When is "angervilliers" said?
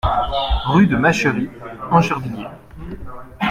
1.91-2.49